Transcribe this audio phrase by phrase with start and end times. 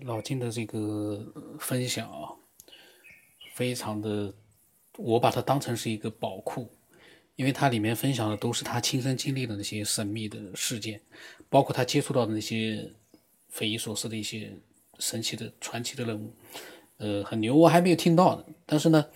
[0.00, 1.24] 老金的这个
[1.58, 2.32] 分享啊，
[3.54, 4.32] 非常的，
[4.96, 6.70] 我把它当成是一个宝库，
[7.36, 11.00] 因为它里面分享的都是他亲身经历的那些神秘的事件，
[11.50, 12.90] 包括他接触到的那些
[13.48, 14.50] 匪夷所思的一些
[14.98, 16.34] 神奇的传奇的人物，
[16.96, 18.44] 呃，很牛，我还没有听到呢。
[18.64, 19.06] 但是呢，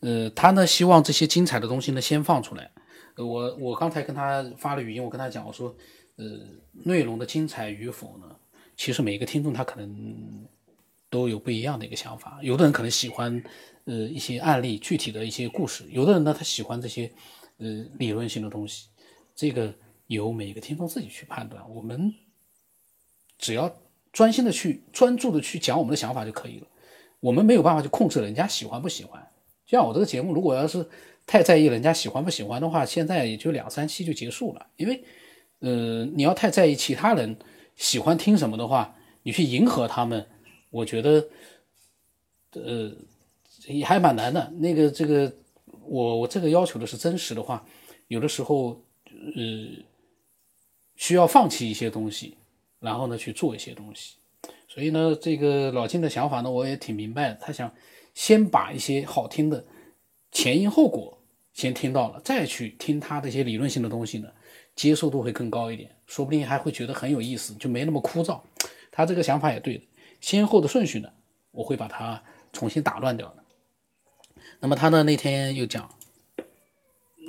[0.00, 2.70] 呃，他呢希望这些精彩的东西呢先放出来。
[3.14, 5.76] 呃，我我刚才跟他发了语音，我跟他讲，我说，
[6.16, 6.24] 呃，
[6.72, 8.36] 内容的精彩与否呢？
[8.76, 10.46] 其实每一个听众他可能
[11.08, 13.42] 都有不一样的一个想法，有的人可能喜欢
[13.84, 17.08] 呃一些案例具体的一些故事，有的人呢他喜欢这些
[17.58, 17.66] 呃
[17.98, 18.88] 理论性的东西，
[19.34, 19.72] 这个
[20.08, 21.62] 由每一个听众自己去判断。
[21.70, 22.12] 我们
[23.38, 23.72] 只要
[24.12, 26.66] 专心的去专注的去讲我们的想法就可以了，
[27.20, 29.24] 我们没有办法去控制人家喜欢不喜欢。
[29.64, 30.84] 就像我这个节目，如果要是
[31.26, 35.04] 太在意人家喜欢不喜欢的话，现在也就两三期就结束了，因为
[35.60, 37.36] 呃你要太在意其他人。
[37.76, 40.26] 喜欢听什么的话，你去迎合他们，
[40.70, 41.28] 我觉得，
[42.52, 42.92] 呃，
[43.66, 44.50] 也还蛮难的。
[44.58, 45.32] 那个，这个，
[45.82, 47.66] 我我这个要求的是真实的话，
[48.08, 49.84] 有的时候，呃，
[50.96, 52.36] 需要放弃一些东西，
[52.80, 54.14] 然后呢去做一些东西。
[54.68, 57.34] 所以呢，这个老金的想法呢，我也挺明白的。
[57.36, 57.72] 他想
[58.14, 59.64] 先把一些好听的
[60.32, 61.16] 前因后果
[61.52, 64.28] 先听到了，再去听他这些理论性的东西呢。
[64.74, 68.40] 接受度会更高一点，说不定还会觉得很有意思，就没那么枯燥。
[68.90, 69.84] 他这个想法也对的，
[70.20, 71.08] 先后的顺序呢，
[71.50, 72.22] 我会把它
[72.52, 73.44] 重新打乱掉的。
[74.60, 75.88] 那么他呢那天又讲，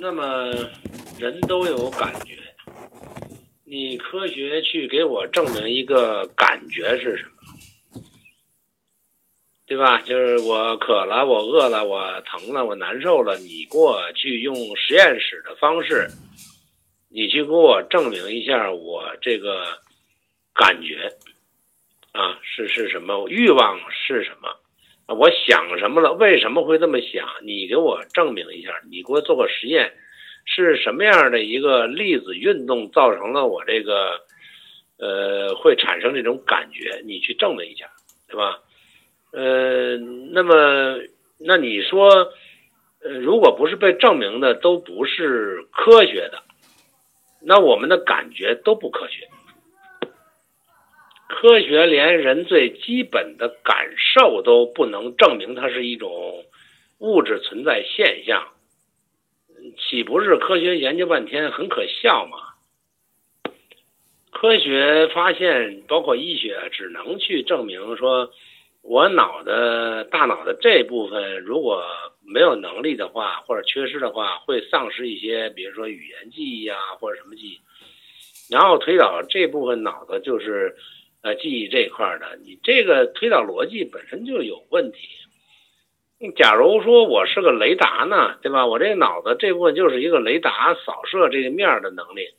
[0.00, 0.52] 那么
[1.18, 2.38] 人都有感觉，
[3.64, 8.02] 你科学去给我证明一个感觉是什么，
[9.66, 10.00] 对吧？
[10.02, 16.08] 就是我渴了，我饿了，我疼了，我难受了，你过去用实验室的方式。
[17.08, 19.64] 你去给我证明一下，我这个
[20.54, 21.08] 感觉
[22.12, 23.28] 啊是是什么？
[23.28, 24.48] 欲望是什么？
[25.14, 26.12] 我想什么了？
[26.14, 27.28] 为什么会这么想？
[27.42, 29.92] 你给我证明一下，你给我做个实验，
[30.44, 34.20] 是什么样的一个粒子运动造成了我这个
[34.98, 37.02] 呃会产生这种感觉？
[37.04, 37.88] 你去证明一下，
[38.28, 38.58] 对吧？
[39.32, 39.96] 呃，
[40.32, 40.98] 那么
[41.38, 42.32] 那你说，
[43.00, 46.42] 呃，如果不是被证明的，都不是科学的。
[47.48, 49.28] 那我们的感觉都不科学，
[51.28, 56.44] 科学连人最基本的感受都不能证明它是一种
[56.98, 58.48] 物质存在现象，
[59.78, 62.36] 岂不是科学研究半天很可笑吗？
[64.32, 68.32] 科学发现，包括医学，只能去证明说，
[68.82, 71.84] 我脑的大脑的这部分如果。
[72.26, 77.60] 没有能力的话，或者缺失的话，会丧失一些，比如说语言记忆啊，或者什么记忆。
[78.50, 80.76] 然后推导这部分脑子就是，
[81.22, 82.38] 呃，记忆这块的。
[82.44, 84.98] 你这个推导逻辑本身就有问题。
[86.34, 88.66] 假如说我是个雷达呢，对吧？
[88.66, 92.30] 我这脑子这部分就是一个雷达扫射这个面的能力。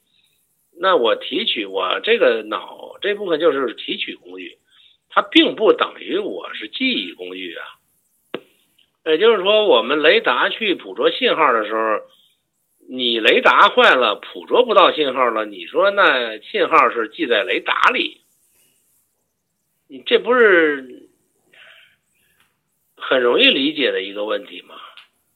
[0.80, 4.58] 那我提取我这个脑这部分就是提取工具，
[5.10, 7.77] 它并不等于我是记忆工具啊。
[9.08, 12.02] 也就是说，我们雷达去捕捉信号的时候，
[12.90, 15.46] 你雷达坏了，捕捉不到信号了。
[15.46, 18.22] 你说那信号是记在雷达里，
[19.88, 21.10] 你这不是
[22.96, 24.76] 很容易理解的一个问题吗？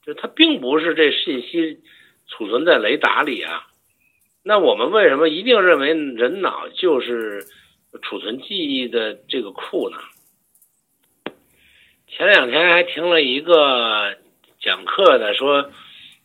[0.04, 1.80] 就它并不是这信息
[2.26, 3.68] 储存在雷达里啊。
[4.42, 7.46] 那我们为什么一定认为人脑就是
[8.02, 9.96] 储存记忆的这个库呢？
[12.14, 14.16] 前两天还听了一个
[14.60, 15.70] 讲课的，说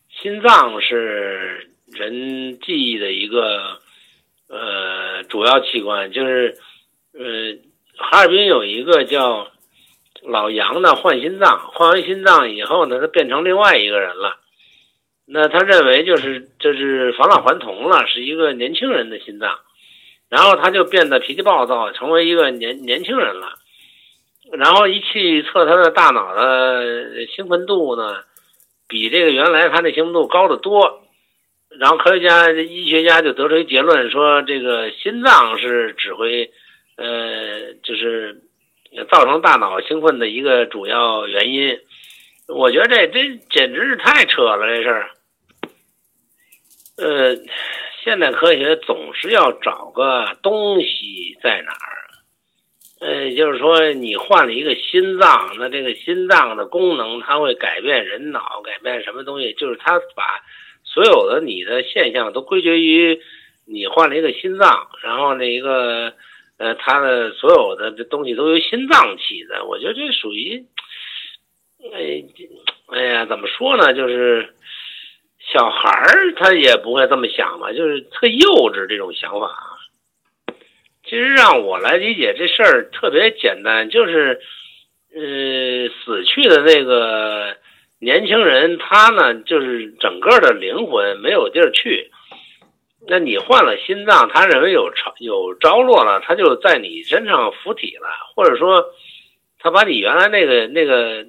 [0.09, 3.79] 心脏是人记忆的一个
[4.49, 6.57] 呃主要器官，就是
[7.13, 7.21] 呃
[7.95, 9.47] 哈尔滨有一个叫
[10.23, 14.39] 老杨的换心脏，换完心脏以后呢，他变成另外一个人了。
[15.25, 19.57] 那他认为就是这是返老还童了，是一个年轻人的心脏，
[20.27, 23.53] 然后他就变得脾气暴躁，成为一个年年轻人了。
[24.51, 28.23] 然后一去测他的大脑的兴奋度呢，
[28.87, 31.03] 比这个原来他那兴奋度高得多。
[31.79, 36.49] 然后科学家、医学家就得出一结论，说这个心脏是指挥，
[36.95, 38.41] 呃，就是
[39.11, 41.77] 造成大脑兴奋的一个主要原因。
[42.47, 45.09] 我觉得这这简直是太扯了，这事儿。
[46.97, 47.35] 呃，
[48.01, 51.96] 现代科学总是要找个东西在哪儿。
[52.99, 59.53] 呃，就是说，你换了一个心脏，那这个心脏的功能，它会改变人脑，改变什么东西？
[59.53, 60.41] 就是它把
[60.83, 63.19] 所有的你的现象都归结于
[63.65, 66.13] 你换了一个心脏，然后那一个
[66.57, 69.65] 呃，他的所有的这东西都由心脏起的。
[69.65, 70.65] 我觉得这属于，
[71.93, 72.23] 哎，
[72.87, 73.93] 哎呀，怎么说呢？
[73.93, 74.55] 就是
[75.53, 79.76] 小孩儿他也不会这么想吧，就是特幼稚这种想法。
[81.09, 84.39] 其实让我来理解这事儿特别简单，就是，
[85.15, 87.55] 呃，死去的那个
[87.99, 92.11] 年轻人，他呢，就是整个的灵魂没有地儿去。
[93.09, 98.83] 那你换了心脏，他认为有着有着落了，他就在你身上附体了，或者说，
[99.59, 101.25] 他把你原来那个那个，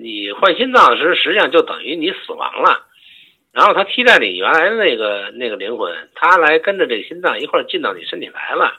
[0.00, 2.86] 你换心脏时，实际上就等于你死亡了，
[3.52, 8.72] 然后他替代你原来的那个那个灵魂，他来跟着这个心脏一块进到你身体来了，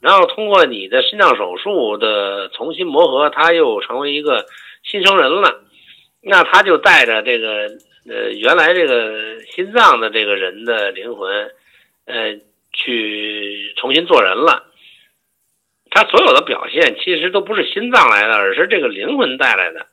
[0.00, 4.46] 然后通过你的心脏手术的重新磨合，他又成为一个
[4.82, 5.62] 新生人了，
[6.22, 7.68] 那他就带着这个。
[8.08, 11.50] 呃，原来这个心脏的这个人的灵魂，
[12.06, 12.40] 呃，
[12.72, 14.64] 去重新做人了。
[15.90, 19.86] 他所有的表现其实都不是心脏来的，而是这个灵魂带来的。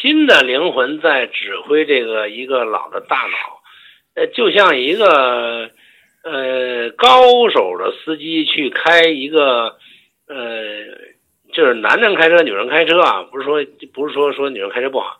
[0.00, 3.60] 新的灵魂在指挥这个一个老的大脑，
[4.14, 5.70] 呃，就像一个
[6.30, 9.76] 呃高手的司机去开一个
[10.28, 10.84] 呃，
[11.52, 15.18] 就是男人开车，女人开车啊，不是说不是说说女人开车不好。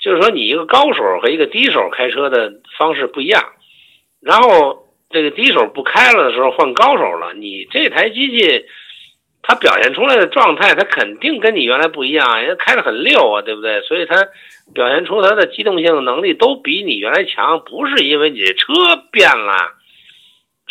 [0.00, 3.42] 就是说，你一个高手和一个低手开车的方式不一样，
[4.20, 8.66] 然后这个低手不开了的时候换高手了，你这台机器
[9.40, 13.80] 它表现出来的状态，它肯定跟你原来不一样，人家开的很溜啊，对不对？
[13.82, 14.28] 所以它
[14.74, 18.74] 表现出它的机动性能力都比你原来强，不是因为你这车
[19.10, 19.72] 变了，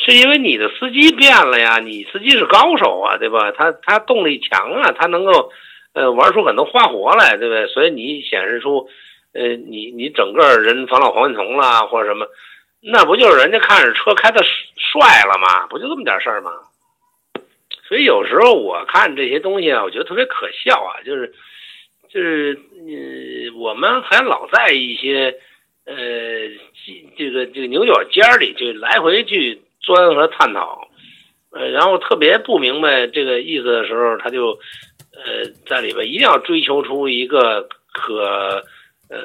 [0.06, 3.52] 是因为你的司机变了呀，你司机是高手啊，对吧？
[3.52, 5.52] 他他动力强啊，他能够
[5.94, 7.68] 呃玩出很多花活来，对不对？
[7.68, 8.90] 所以你显示出。
[9.36, 12.28] 呃，你你整个人返老还童了，或者什么，
[12.82, 14.44] 那不就是人家看着车开的
[14.78, 15.66] 帅了吗？
[15.72, 16.52] 不就这么点事儿吗？
[17.88, 21.34] 所以有时候我看这些东西啊，我觉得特别可笑啊，就是
[22.10, 25.36] 就是呃，我们还老在一些
[25.88, 25.96] 呃
[27.18, 30.88] 这个这个牛角尖儿里就来回去钻和探讨，
[31.52, 34.58] 呃，然后特别不明白这个意思的时候，他就
[35.14, 38.64] 呃在里边一定要追求出一个可。
[39.10, 39.20] 呃，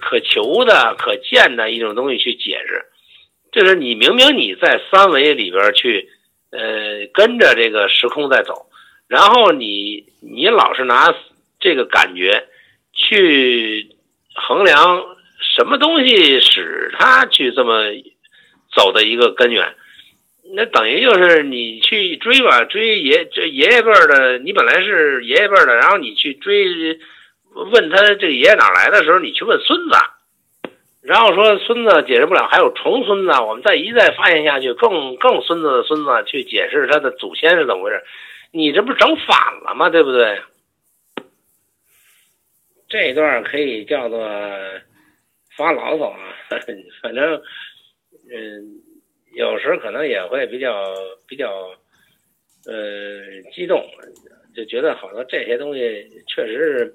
[0.00, 2.84] 可求的、可见的一种东西去解释，
[3.50, 6.08] 就是你明明你在三维里边去，
[6.50, 8.66] 呃，跟着这个时空在走，
[9.08, 11.12] 然后你你老是拿
[11.58, 12.46] 这个感觉
[12.92, 13.88] 去
[14.34, 15.16] 衡量
[15.56, 17.86] 什么东西使他去这么
[18.76, 19.74] 走的一个根源，
[20.54, 27.00] 那等于就是你去追吧，追爷这爷爷辈儿的，你本来是爷爷辈儿的，然后你去追。
[27.72, 29.96] 问他这爷爷哪来的时候，你去问孙子，
[31.00, 38.04] 然后说孙子解释不了，还有重孙子，我们再一再发现下去，更更孙子的孙子去解释他的祖先是怎么回事，
[38.52, 39.88] 你这不是整反了吗？
[39.88, 40.42] 对不对？
[42.90, 44.28] 这段可以叫做
[45.56, 46.18] 发牢骚啊，
[47.00, 47.42] 反正
[48.30, 48.80] 嗯，
[49.34, 50.84] 有时可能也会比较
[51.26, 51.70] 比较
[52.66, 53.84] 呃激动，
[54.54, 56.94] 就觉得好多这些东西确实是。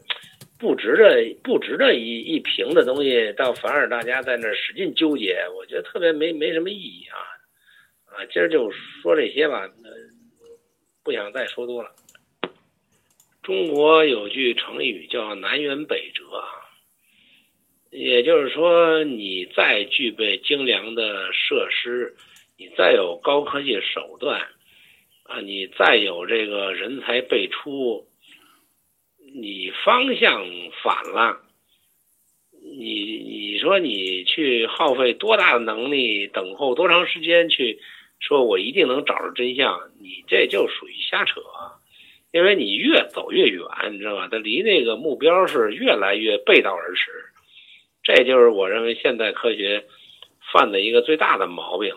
[0.59, 7.17] 不值得不值得一一评的东西，倒反而大家在那使劲纠结，我觉得特别没没什么意义啊
[8.05, 8.23] 啊！
[8.31, 9.67] 今儿就说这些吧，
[11.03, 11.89] 不想再说多了。
[13.41, 16.23] 中国有句成语叫南辕北辙，
[17.91, 22.15] 也就是说，你再具备精良的设施，
[22.57, 24.41] 你再有高科技手段
[25.23, 28.07] 啊，你再有这个人才辈出。
[29.33, 30.45] 你方向
[30.83, 31.39] 反了，
[32.51, 37.79] 你你说你去耗费多大的能力，等候多长时间去
[38.19, 39.91] 说，我一定能找着真相？
[40.01, 41.41] 你这就属于瞎扯，
[42.31, 44.27] 因为你越走越远，你知道吧？
[44.29, 47.09] 它离那个目标是越来越背道而驰，
[48.03, 49.85] 这就是我认为现代科学
[50.51, 51.95] 犯的一个最大的毛病，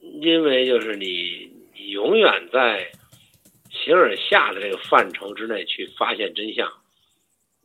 [0.00, 1.50] 因为就是你
[1.90, 2.90] 永远在。
[3.74, 6.70] 形而下的这个范畴之内去发现真相，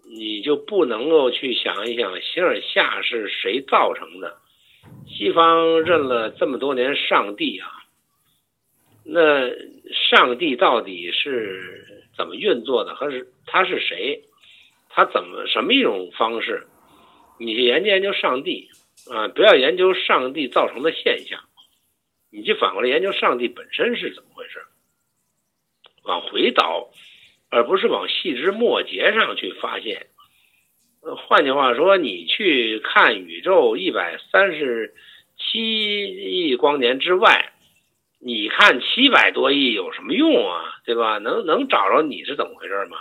[0.09, 4.37] 你就不能够去想一想形而下是谁造成的？
[5.05, 7.67] 西方认了这么多年上帝啊，
[9.03, 9.49] 那
[10.09, 12.95] 上帝到底是怎么运作的？
[12.95, 14.23] 还是他是谁？
[14.97, 16.65] 他怎么什么一种方式？
[17.39, 18.71] 你去研究研究上帝
[19.11, 21.39] 啊，不要研究上帝造成的现象，
[22.31, 24.59] 你去反过来研究上帝本身是怎么回事？
[26.03, 26.89] 往回倒，
[27.51, 30.07] 而不是往细枝末节上去发现。
[31.27, 34.95] 换句话说，你去看宇宙一百三十
[35.37, 37.53] 七亿光年之外，
[38.19, 40.63] 你看七百多亿有什么用啊？
[40.85, 41.19] 对吧？
[41.19, 42.97] 能能找着你是怎么回事吗？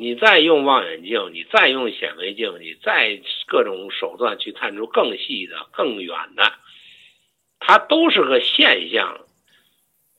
[0.00, 6.52] 你再用望远镜，你再用显微镜，你再各种手段去探出更细的、更远的，
[7.58, 9.22] 它都是个现象，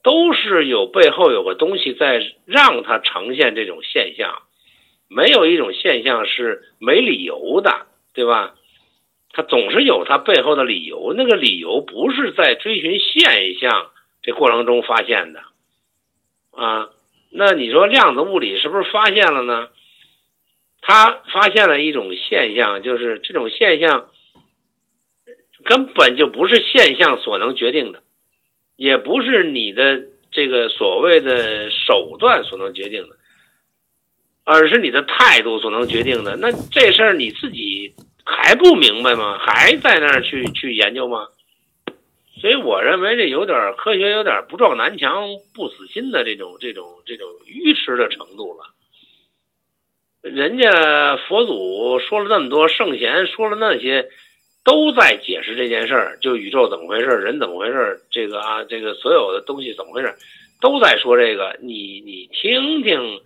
[0.02, 4.42] 都是有背后有个东西在让它呈现这种现象。
[5.08, 8.56] 没有一种现象是没理由的，对吧？
[9.32, 15.40] 它总是有它背后的理由，那个理由不是在追寻现象这过程中发现的，
[16.50, 16.90] 啊。
[17.30, 19.68] 那你说量子物理是不是发现了呢？
[20.82, 24.08] 他发现了一种现象，就是这种现象
[25.64, 28.02] 根本就不是现象所能决定的，
[28.76, 33.16] 也不是你的这个所谓的手段所能决定的，
[34.44, 36.34] 而是你的态度所能决定的。
[36.36, 37.94] 那这事儿你自己
[38.24, 39.38] 还不明白吗？
[39.38, 41.28] 还在那儿去去研究吗？
[42.40, 48.64] 所以我认为这有点科学，有点不撞南墙不死心的这种这种这种愚痴的程度了。
[50.22, 54.08] 人家佛祖说了那么多，圣贤说了那些，
[54.64, 60.14] 都在解释这件事儿，就宇宙怎么回事，人怎么回事，这个啊，这个所有的东西怎么回事，
[60.60, 61.58] 都在说这个。
[61.62, 63.20] 你你听听，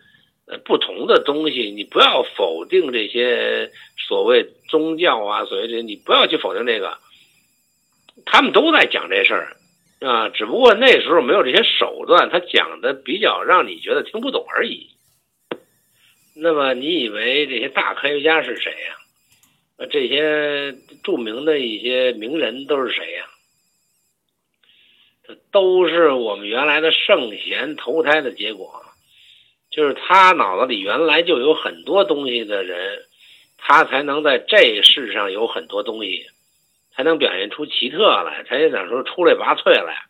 [0.47, 3.71] 呃，不同的东西，你不要否定这些
[4.09, 6.99] 所谓宗教啊，所谓这，你不要去否定这个。
[8.25, 9.57] 他们都在讲这事儿，
[10.01, 14.91] 啊，只不过那时候没有这些手段，他讲的比较让你觉得听不懂而已。
[16.37, 19.87] 那么你以为这些大科学家是谁呀？
[19.91, 23.27] 这些著名的一些名人都是谁呀？
[25.27, 28.83] 这都是我们原来的圣贤投胎的结果，
[29.71, 33.05] 就是他脑子里原来就有很多东西的人，
[33.59, 36.27] 他才能在这世上有很多东西。
[36.97, 40.05] 才能表现出奇特来，才想说出类拔萃来，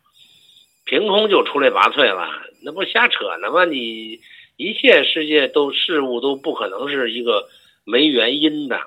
[0.85, 2.29] 凭空就出类拔萃了，
[2.63, 3.65] 那不瞎扯呢吗？
[3.65, 4.19] 你
[4.57, 7.49] 一切世界都事物都不可能是一个
[7.83, 8.79] 没原因的，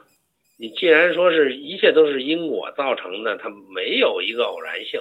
[0.56, 5.00] 你既然说是一切都是因果造成的，它没有一个偶然性，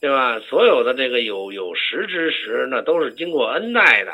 [0.00, 0.40] 对吧？
[0.40, 4.12] 所有的这个有有识之时，那都是经过恩代的，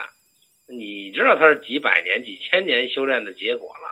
[0.67, 3.88] 你知道它是几百年、几千年修炼的结果了。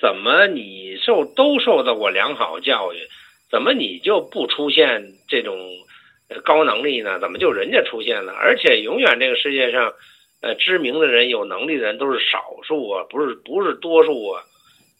[0.00, 2.98] 怎么你受都受到过良好教育，
[3.50, 5.56] 怎么你就不出现这种
[6.44, 7.18] 高能力呢？
[7.20, 8.32] 怎么就人家出现了？
[8.32, 9.94] 而且永远这个世界上，
[10.42, 14.42] 呃，知名的人、有能力的人都是少数啊，不是不是多数啊。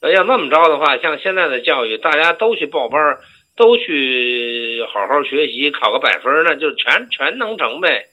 [0.01, 3.19] 那要那么着的话，像现在的教育，大家都去报班，
[3.57, 8.07] 都去好好学习，考个百分，那就全全能成呗。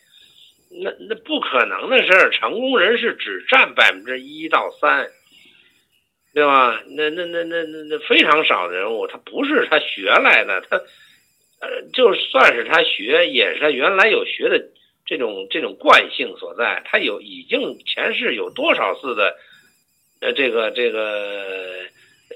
[0.83, 5.07] 那那不可能的事儿，成功人士只占百分之一到三。
[6.35, 6.83] 对吧？
[6.89, 10.75] 那那那那那那非常少的人物，他不是他学来的，他
[11.61, 14.61] 呃，就算是他学，也是他原来有学的
[15.05, 16.83] 这种这种惯性所在。
[16.83, 19.37] 他有已经前世有多少次的
[20.19, 21.71] 呃这个这个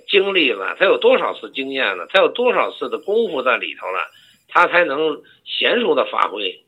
[0.08, 4.10] 经历了，他有多少次经验了，他有多少次的功夫在里头了，
[4.48, 6.64] 他才能娴熟的发挥。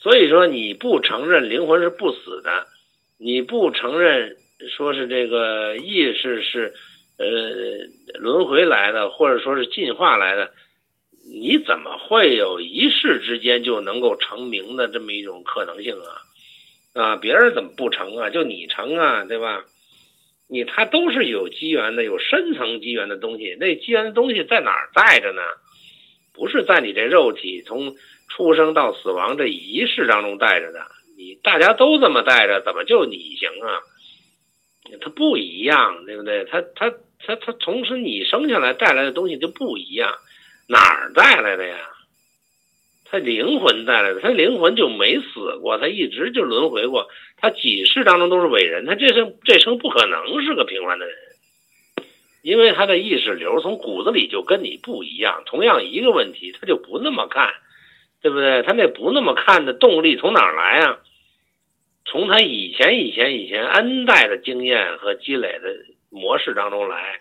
[0.00, 2.68] 所以说，你不承认灵魂是不死的，
[3.18, 4.36] 你不承认。
[4.68, 6.74] 说是这个意识是，
[7.18, 10.52] 呃，轮回来的，或者说是进化来的，
[11.32, 17.02] 你怎么会有一世之间就能够成名的这么一种可能性啊？
[17.02, 18.30] 啊，别人怎么不成啊？
[18.30, 19.64] 就你成啊，对吧？
[20.48, 23.56] 你他都是有机缘的，有深层机缘的东西。
[23.58, 25.40] 那机缘的东西在哪儿带着呢？
[26.34, 27.94] 不是在你这肉体从
[28.28, 30.80] 出生到死亡这一世当中带着的。
[31.16, 33.80] 你大家都这么带着，怎么就你行啊？
[35.00, 36.44] 它不一样，对不对？
[36.44, 36.90] 它它
[37.24, 40.12] 它它，同时你生下来带来的东西就不一样，
[40.68, 41.76] 哪儿带来的呀？
[43.04, 51.14] 他灵魂带来的，他灵魂就没死过，他一直就轮回过，他几世当中都是伟人，他这生这生不可能是个平凡的人，
[52.42, 55.42] 因为他的意识流从骨子里就跟你不一样。
[55.44, 57.52] 同样一个问题，他就不那么看，
[58.22, 58.62] 对不对？
[58.62, 60.98] 他那不那么看的动力从哪儿来啊？
[62.04, 65.76] 从他以前、以前、以前 N 代的经验和积累的
[66.10, 67.20] 模式当中来，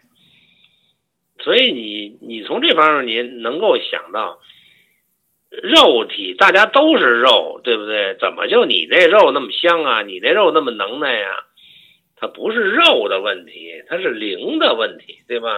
[1.40, 4.40] 所以你你从这方面你能够想到，
[5.50, 8.16] 肉体大家都是肉，对不对？
[8.20, 10.02] 怎么就你那肉那么香啊？
[10.02, 11.46] 你那肉那么能耐呀？
[12.16, 15.50] 它不是肉的问题，它是灵的问题，对吧？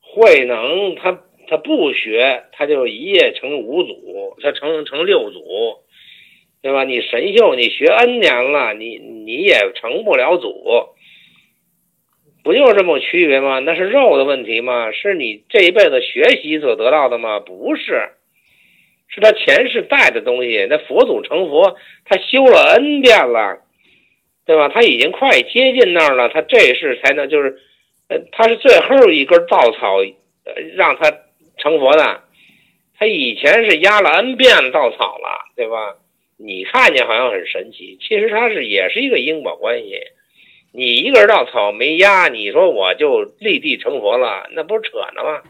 [0.00, 5.81] 慧能他他不学，他就一夜成五祖，他成成六祖。
[6.62, 6.84] 对吧？
[6.84, 10.54] 你神秀，你学 N 年了，你你也成不了祖。
[12.44, 13.58] 不就是这么区别吗？
[13.58, 14.90] 那是肉的问题吗？
[14.92, 17.40] 是你这一辈子学习所得到的吗？
[17.40, 18.10] 不是，
[19.08, 20.66] 是他前世带的东西。
[20.70, 23.60] 那佛祖成佛，他修了 N 遍了，
[24.46, 24.68] 对吧？
[24.68, 27.58] 他已经快接近那儿了，他这世才能就是，
[28.08, 29.98] 呃，他是最后一根稻草，
[30.74, 31.10] 让他
[31.58, 32.22] 成佛的。
[32.98, 35.96] 他以前是压了 N 遍稻草了，对吧？
[36.36, 40.00] 你看见好像很神奇，其实它是也是一个因果关系。
[40.72, 45.42] 你一根稻草没压，你说我就立地成佛了，那不是扯呢吗？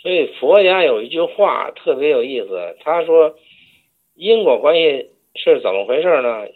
[0.00, 3.36] 所以佛家有一句话特别有意思，他说
[4.14, 6.46] 因果关系是怎么回事呢？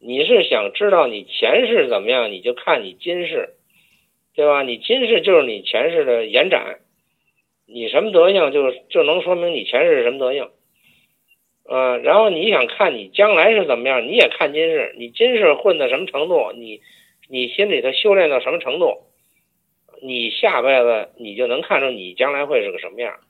[0.00, 3.50] 你是想知道你前世怎么样，你就看你今世，
[4.34, 4.62] 对吧？
[4.62, 6.78] 你今世就是你前世的延展，
[7.66, 10.48] 你什么德行就就能说明你前世什么德行。
[11.68, 16.80] 啊，然后你想看你将来是怎么样，你也看今世，你今世混到什么程度，你
[17.28, 19.02] 你心里头修炼到什么程度，
[20.00, 23.20] 你下辈子你就能看出你将来会是个什么样，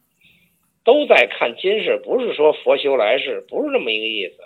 [0.84, 4.36] 都在看今世，不是说佛修来世，不是这么一个意思。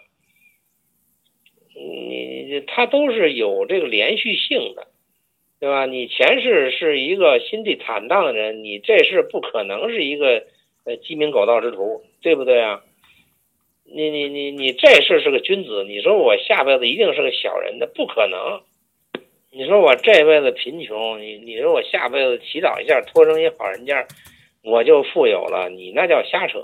[1.75, 4.87] 你他都是有这个连续性的，
[5.61, 5.85] 对吧？
[5.85, 10.45] 你前世是一个心地坦荡的人，你这世不可能是一个
[10.85, 12.83] 呃鸡鸣狗盗之徒，对不对啊？
[13.85, 18.61] 你你你你这事是个君子，你说我下辈子一定是个小人，那不可能。
[19.51, 24.07] 你说我这辈子贫穷，你你说我下辈子祈祷一下，托生一好人家，
[24.65, 26.59] 我就富有了，你那叫瞎扯，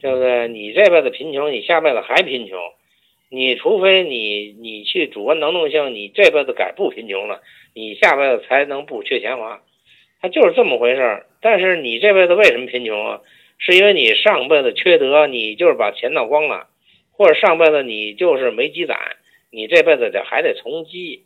[0.00, 0.48] 对不对？
[0.48, 2.58] 你这辈子贫穷，你下辈子还贫穷，
[3.30, 7.40] 你除非你你去主观能动性，你这辈子改不贫穷了，
[7.72, 9.62] 你下辈子才能不缺钱花，
[10.20, 13.20] 他就是这么回事但是你这辈子为什么贫穷啊？
[13.64, 16.68] 是因为你上辈子缺德，你就是把钱闹光了，
[17.12, 18.98] 或者上辈子你就是没积攒，
[19.52, 21.22] 你这辈子得还得从积，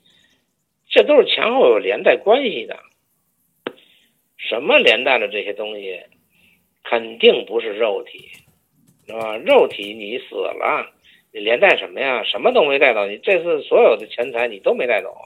[0.90, 2.78] 这都是前后有连带关系的。
[4.36, 5.98] 什么连带的这些东西，
[6.84, 8.28] 肯定不是肉体，
[9.06, 9.38] 是吧？
[9.38, 10.92] 肉体你死了，
[11.32, 12.22] 你连带什么呀？
[12.22, 15.16] 什么都没带走，你这次所有的钱财你都没带走，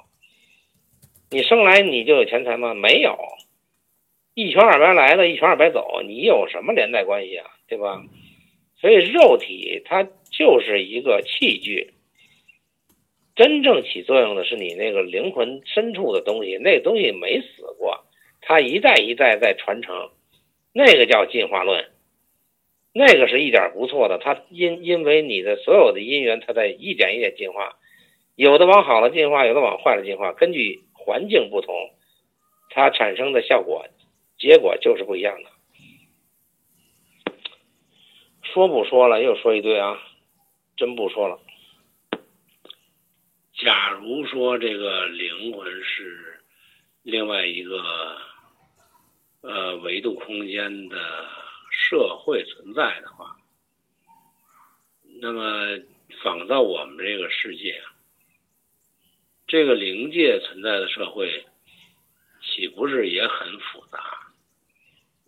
[1.28, 2.72] 你生来你就有钱财吗？
[2.72, 3.18] 没有。
[4.34, 7.50] 一穷二白来的，一穷二白走，你有什么连带关系啊？
[7.68, 8.02] 对吧？
[8.80, 11.92] 所以肉体它就是一个器具，
[13.34, 18.06] 真正起作用的是你那个灵魂深处的东西，那东西没死过，
[18.40, 20.10] 它一代一代在传承，
[20.72, 21.84] 那个叫进化论，
[22.94, 24.16] 那个是一点不错的。
[24.18, 27.76] 它因因为你的所有的因缘，它在一点一点进化，
[28.36, 31.74] 有的往好了进化，有的往坏了进化，根据环境不同，
[32.70, 33.84] 它产生的效果。
[34.40, 35.50] 结果就是不一样的。
[38.42, 39.96] 说不说了，又说一堆啊，
[40.76, 41.38] 真不说了。
[43.52, 46.40] 假如说这个灵魂是
[47.02, 48.16] 另外一个
[49.42, 51.28] 呃维度空间的
[51.70, 53.36] 社会存在的话，
[55.20, 55.78] 那么
[56.24, 57.80] 仿造我们这个世界，
[59.46, 61.44] 这个灵界存在的社会，
[62.40, 64.19] 岂不是也很复杂？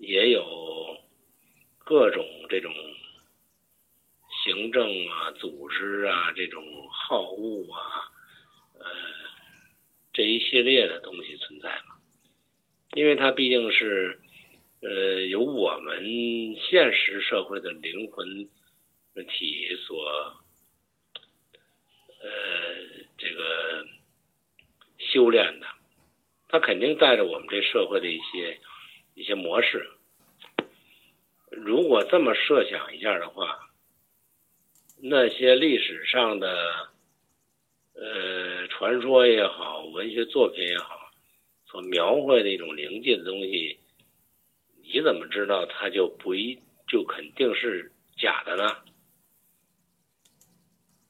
[0.02, 0.98] 也有
[1.78, 2.74] 各种这种
[4.42, 8.10] 行政啊、组织啊、这种好恶啊，
[8.80, 8.84] 呃，
[10.12, 11.94] 这一系列的东西存在嘛？
[12.94, 14.18] 因为它毕竟是
[14.80, 18.26] 呃由我们现实社会的灵魂
[19.28, 20.04] 体所
[22.20, 22.28] 呃
[23.16, 23.86] 这个
[24.98, 25.66] 修炼的，
[26.48, 28.58] 它肯定带着我们这社会的一些。
[29.14, 29.90] 一些模式，
[31.50, 33.58] 如果这么设想一下的话，
[35.02, 36.88] 那些历史上的
[37.94, 41.10] 呃传说也好，文学作品也好，
[41.66, 43.78] 所描绘的一种灵界的东西，
[44.82, 48.76] 你怎么知道它就不一就肯定是假的呢？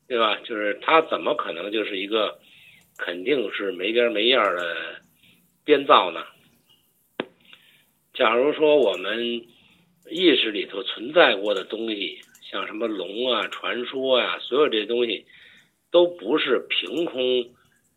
[0.09, 0.37] 对吧？
[0.45, 2.39] 就是它怎么可能就是一个
[2.99, 5.01] 肯定是没边没样的
[5.65, 6.27] 编造呢？
[8.23, 9.43] 假如说我们
[10.09, 15.27] 意识里头存在过的东西，像什么龙啊、传说啊，所有这些东西
[15.91, 17.51] 都不是凭空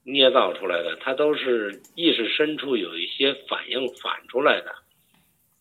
[0.03, 4.73] 捏造出来的，它都是意识深处有一些反应反出来的。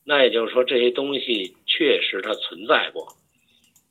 [0.02, 3.06] 那也就是说，这些东西确实它存在过，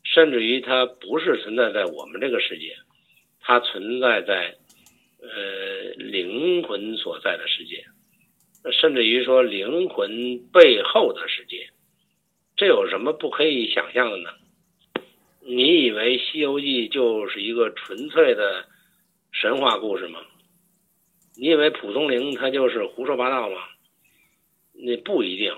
[0.04, 2.76] 甚至于它不是存在在我们这个世界，
[3.42, 4.56] 它存在在
[5.22, 7.86] 呃灵魂所在的世界。
[8.72, 11.70] 甚至于说灵魂背后的世界，
[12.56, 14.30] 这有什么不可以想象的呢？
[15.42, 18.66] 你以为《西游记》就是一个纯粹的
[19.32, 20.22] 神话故事吗？
[21.36, 23.58] 你以为蒲松龄他就是胡说八道吗？
[24.72, 25.54] 那不一定。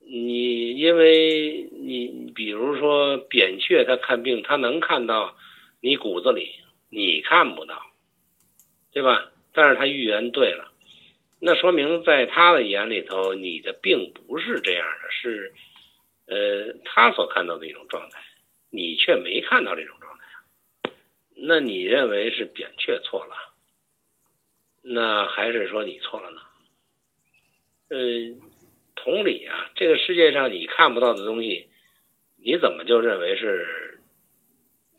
[0.00, 5.36] 你因为你比如说扁鹊，他看病他能看到
[5.80, 6.50] 你骨子里，
[6.88, 7.82] 你看不到，
[8.92, 9.32] 对吧？
[9.52, 10.67] 但是他预言对了，
[11.40, 15.54] 那说明在他的眼里头，你的病不是这样的，是
[16.26, 18.20] 呃他所看到的一种状态，
[18.70, 20.92] 你却没看到这种状态。
[21.36, 23.36] 那你认为是扁鹊错了？
[24.82, 26.40] 那还是说你错了呢？
[27.90, 27.98] 呃，
[28.96, 31.68] 同理啊，这个世界上你看不到的东西，
[32.36, 34.00] 你怎么就认为是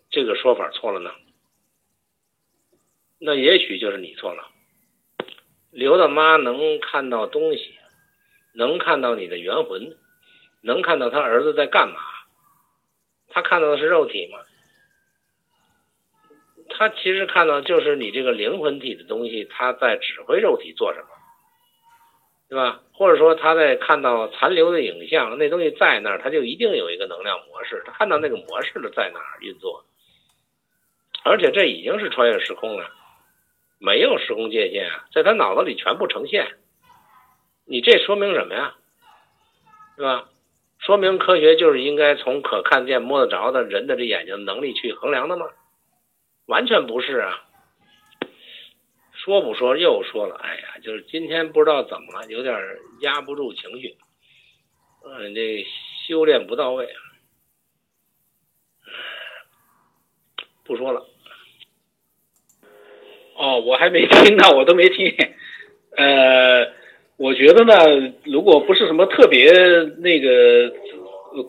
[0.10, 1.12] 这个说法错了呢？
[3.20, 4.48] 那也许就是你错了。
[5.72, 7.76] 刘大妈能看到东西，
[8.54, 9.96] 能看到你的元魂，
[10.62, 12.00] 能看到他儿子在干嘛？
[13.30, 14.40] 他看到的是肉体吗？
[16.72, 21.08] 他其实看到就是你这个灵魂体的东西，他在指挥肉体做什么，
[22.48, 22.82] 对吧？
[22.94, 29.84] 或者说他在看到残留的影像，那东西在那儿，他就一定有一个能量模式，他看到那个模式的在哪儿运作，
[31.24, 32.90] 而且这已经是穿越时空了，
[33.80, 36.58] 没有时空界限啊，在他脑子里全部呈现。
[37.66, 38.76] 你这说明什么呀？
[39.96, 40.30] 是吧？
[40.80, 45.48] 说明科学就是应该从可看见、摸得着的人的这眼睛能力去衡量的吗？
[46.46, 47.46] 完全不是啊！
[49.12, 52.58] 说不说又说了，哎呀，就是今天不知道怎么了，有点
[53.02, 53.98] 压不住情绪，
[55.04, 55.66] 嗯，这
[56.08, 56.88] 修炼不到位，
[60.64, 61.06] 不说了。
[63.40, 65.16] 哦，我还没听呢，我都没听。
[65.96, 66.68] 呃，
[67.18, 69.50] 我觉得呢，如果不是什么特别
[70.00, 70.74] 那个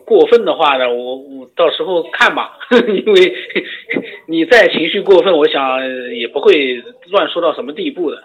[0.05, 3.35] 过分的话呢，我我到时候看吧， 因为
[4.27, 8.23] 你再情绪过分，我想也不会乱说到什么地步的。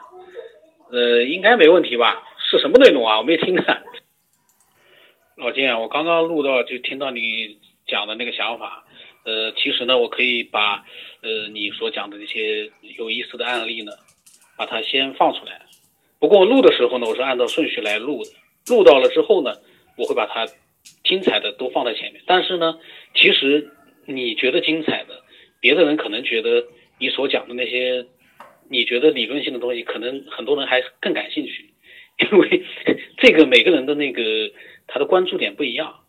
[0.92, 2.22] 呃，应该没问题吧？
[2.38, 3.18] 是什么内容啊？
[3.18, 3.64] 我没听呢。
[5.37, 8.85] 老金啊，我刚刚录到就听到你讲的那个想法。
[9.27, 10.85] 呃，其实呢，我可以把
[11.21, 13.91] 呃你所讲的这些有意思的案例呢，
[14.57, 15.62] 把它先放出来。
[16.21, 18.31] 不过录的时候呢，我是按照顺序来录的。
[18.69, 19.53] 录到了之后呢，
[19.99, 20.47] 我会把它
[21.03, 22.23] 精彩的都放在前面。
[22.25, 22.79] 但是呢，
[23.17, 23.69] 其实
[24.07, 25.25] 你觉得精彩的，
[25.61, 26.65] 别的人可能觉得
[27.01, 28.07] 你所讲的那些
[28.71, 31.75] 你觉得理论性的东西，可能很多人还更感兴趣，
[32.31, 32.62] 因为
[33.19, 34.23] 这个每个人的那个
[34.87, 36.06] 他的关注点不一样。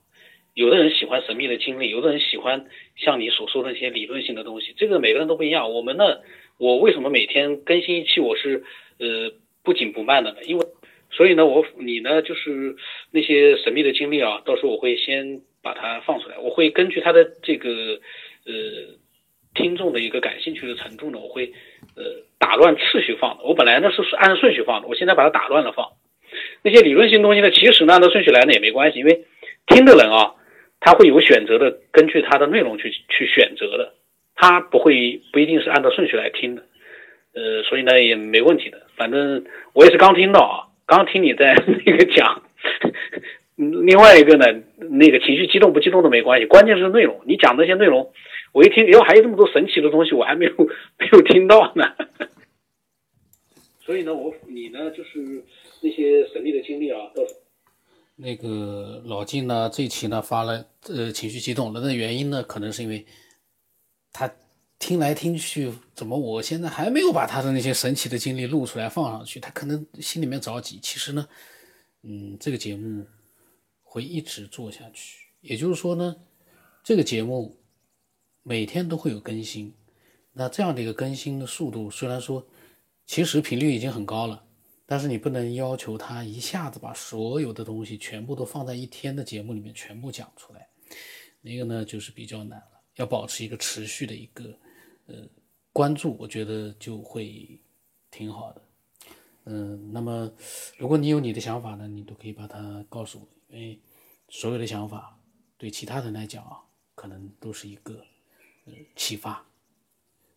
[0.58, 2.66] 有的人喜欢神秘的经历，有的人喜欢
[2.96, 5.72] 像你所说的那些理论性的东西，这个每个人都不一样。
[5.72, 6.18] 我们呢，
[6.58, 8.20] 我为什么每天更新一期？
[8.20, 8.64] 我是
[8.98, 9.32] 呃
[9.64, 10.38] 不紧不慢的呢？
[10.46, 10.66] 因为
[11.12, 12.76] 所以呢，我你呢就是
[13.12, 17.70] 那些神秘的经历啊，到时候我会先把它放出来，我会根据他的这个
[18.48, 18.54] 呃
[19.54, 21.54] 听众的一个感兴趣的程度呢，我会
[21.96, 22.04] 呃
[22.40, 23.44] 打乱次序放的。
[23.44, 25.88] 我本来呢是按顺序放的，我现在把它打乱了放。
[26.64, 29.24] 那些理论性东西呢，其实呢按照顺序来呢也没关系，因为
[29.68, 30.34] 听的人啊。
[30.88, 33.96] 他会有选择的，根据他的内容去去选择的，
[34.36, 36.64] 他不会不一定是按照顺序来听的，
[37.34, 38.88] 呃，所以呢也没问题的。
[38.96, 42.42] 反正我也是刚听到啊，刚听你在 那个讲，
[43.58, 44.46] 另外一个呢，
[44.78, 47.20] 那个情绪激动不激动都没关系，关键是内容。
[47.26, 48.14] 你讲那些内容，
[48.54, 50.54] 我一听，哟，还有这么多神奇的东西，我还没有
[51.00, 51.84] 没有听到呢。
[53.84, 55.44] 所以呢，我你呢，就是
[55.84, 57.24] 那些神秘的经历啊，到。
[58.20, 59.70] 那个老金呢？
[59.70, 61.72] 这期呢发了，呃，情绪激动。
[61.72, 63.06] 那原因呢，可能是因为
[64.12, 64.34] 他
[64.80, 69.40] 听来听去，怎么我现在还没有把他的那些神奇的经历录出来放上去？
[69.40, 70.80] 他可能心里面着急。
[70.82, 71.28] 其实呢，
[72.02, 73.06] 嗯，这个节目
[73.84, 75.28] 会一直做下去。
[75.42, 76.16] 也就是说呢，
[76.84, 77.60] 这个节目
[78.42, 79.72] 每天都会有更新。
[80.34, 82.48] 那这样的一个更新的速度，虽然说
[83.06, 84.44] 其实频率已经很高了。
[84.90, 90.68] 但是你不能要求他一下子把所有的东西全部都放在一天的节目里面全部讲出来，
[91.42, 92.82] 那个呢就是比较难了。
[92.96, 94.58] 要保持一个持续的一个
[95.06, 95.28] 呃
[95.74, 97.60] 关注，我觉得就会
[98.10, 98.62] 挺好的。
[99.44, 100.32] 嗯，那么
[100.78, 103.80] 如果你有你的想法呢，你都可以把它告诉我，因为
[104.30, 105.20] 所有的想法
[105.58, 106.64] 对其他人来讲啊，
[106.96, 108.04] 可能都是一个
[108.66, 109.46] 呃启发。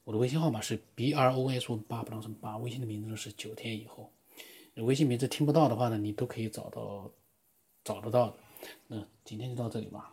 [0.03, 4.13] 我的微信号码是 b r o s 八不当成八，微信的名字是九天以后。
[4.77, 7.11] 微信名字听不到的话呢，你都可以找到，
[7.85, 8.37] 找得到的。
[8.87, 10.13] 那今天就到这里吧。